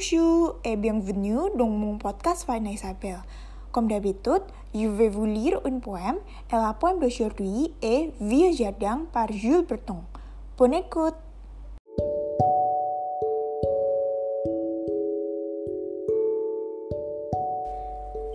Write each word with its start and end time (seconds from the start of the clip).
Bonjour 0.00 0.56
et 0.64 0.76
bienvenue 0.76 1.36
dans 1.58 1.68
mon 1.68 1.98
podcast 1.98 2.46
Fine 2.46 2.68
Isabelle. 2.68 3.20
Comme 3.70 3.86
d'habitude, 3.86 4.40
je 4.74 4.88
vais 4.88 5.10
vous 5.10 5.26
lire 5.26 5.60
un 5.66 5.78
poème 5.78 6.16
et 6.50 6.56
la 6.56 6.72
poème 6.72 7.00
d'aujourd'hui 7.00 7.70
est 7.82 8.10
Vieux 8.18 8.50
Jardin 8.52 9.02
par 9.12 9.30
Jules 9.30 9.66
Breton. 9.68 9.98
Bonne 10.56 10.72
écoute! 10.72 11.16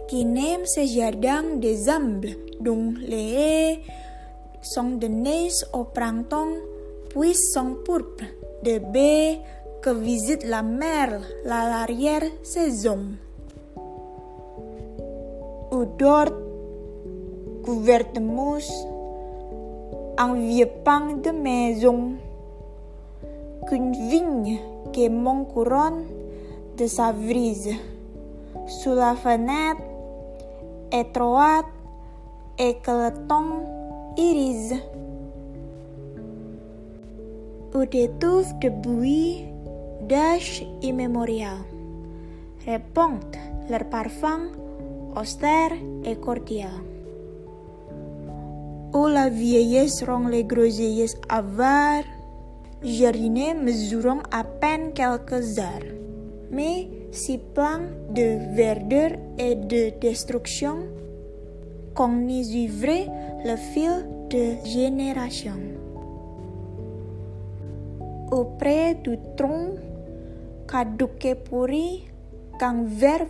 Qui 0.08 0.24
n'aime 0.24 0.66
ce 0.66 0.86
jardin 0.86 1.56
des 1.56 1.90
ambles, 1.90 2.36
dont 2.60 2.94
les 3.00 3.34
haies 3.34 3.80
sont 4.62 4.98
de 4.98 5.08
neige 5.08 5.66
au 5.74 5.84
printemps, 5.86 6.60
puis 7.10 7.34
sont 7.34 7.76
pourpres 7.84 8.24
de 8.62 8.78
baies 8.78 9.40
que 9.86 9.94
visite 9.94 10.44
la 10.46 10.64
mer 10.64 11.22
à 11.46 11.70
l'arrière-saison. 11.70 13.02
Où 15.72 15.86
dort, 16.00 16.34
couvert 17.64 18.12
de 18.16 18.20
mousse, 18.20 18.74
un 20.18 20.34
vieux 20.34 20.72
pan 20.84 21.18
de 21.24 21.30
maison, 21.30 22.14
qu'une 23.68 23.92
vigne 24.10 24.58
qui 24.92 25.08
mon 25.08 25.46
couronne 25.46 26.06
de 26.80 26.88
sa 26.88 27.14
brise. 27.14 27.70
Sous 28.66 28.96
la 28.96 29.14
fenêtre 29.14 29.84
étroite 30.92 31.70
et 32.58 32.74
que 32.82 32.90
le 32.90 33.28
temps 33.28 33.62
irise. 34.18 34.74
Où 37.76 37.86
des 37.86 38.10
touffes 38.20 38.58
de 38.62 38.70
buis 38.70 39.55
Dash 40.08 40.64
immémorial 40.84 41.58
répondent 42.64 43.38
leur 43.70 43.86
parfum 43.90 44.52
austère 45.16 45.74
et 46.04 46.16
cordial. 46.18 46.70
Où 48.94 49.08
la 49.08 49.30
vieillesse 49.30 50.04
rend 50.04 50.28
les 50.28 50.44
groseilles 50.44 51.08
avares, 51.28 52.04
jardiner 52.84 53.56
mesurant 53.56 54.22
à 54.32 54.44
peine 54.44 54.94
quelques 54.94 55.58
heures, 55.58 55.90
mais 56.52 56.88
si 57.12 57.40
plein 57.40 57.82
de 58.12 58.56
verdure 58.56 59.18
et 59.40 59.56
de 59.56 59.98
destruction 60.00 60.86
qu'on 61.96 62.28
y 62.28 62.46
suivrait 62.46 63.08
le 63.44 63.56
fil 63.56 64.06
de 64.30 64.68
génération. 64.68 65.58
Auprès 68.32 68.96
du 68.96 69.18
tronc 69.38 69.76
caduqué 70.76 71.36
pourri 71.36 72.04
qu'un 72.60 72.84
verre 72.84 73.28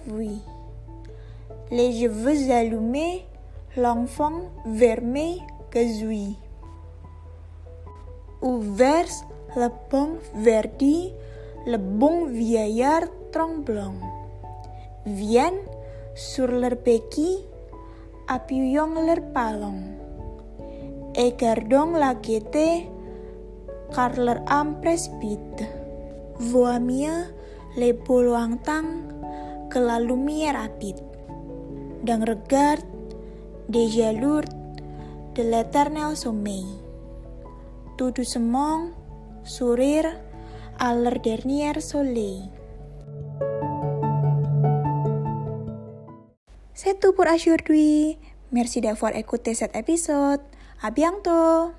Les 1.70 1.92
cheveux 2.00 2.52
allumés, 2.52 3.26
l'enfant 3.78 4.38
vermeil 4.66 5.44
gazouille. 5.72 6.38
Ouvert 8.42 9.14
le 9.56 9.70
pont 9.90 10.16
verdi, 10.34 11.14
le 11.68 11.78
bon 11.78 12.26
vieillard 12.26 13.08
tremblant. 13.32 14.00
Viennent 15.06 15.66
sur 16.16 16.48
leur 16.48 16.76
béquille, 16.84 17.46
appuyant 18.28 18.94
leur 19.08 19.22
palon. 19.34 19.80
Et 21.16 21.32
gardons 21.38 21.92
la 21.92 22.16
gaieté, 22.16 22.90
car 23.94 24.14
leur 24.18 24.42
âme. 24.48 24.82
Voix 26.40 26.80
les 27.78 27.94
beaux 27.94 28.22
lointains 28.22 29.02
que 29.70 29.80
la 29.80 30.00
lumière 30.00 30.56
habite. 30.60 31.02
D'un 32.04 32.24
regard 32.24 32.78
déjà 33.70 34.12
lourd 34.12 34.48
de 35.36 35.44
l'éternel 35.44 36.16
sommeil. 36.16 36.66
Tout 37.98 38.12
doucement 38.12 38.90
sourire 39.44 40.12
à 40.80 40.94
dernier 40.96 41.80
soleil. 41.80 42.50
C'est 46.74 47.00
tout 47.00 47.14
pour 47.14 47.26
aujourd'hui. 47.26 48.18
Merci 48.52 48.82
d'avoir 48.82 49.16
écouté 49.16 49.54
cet 49.54 49.76
épisode. 49.76 50.42
Bientôt. 50.94 51.72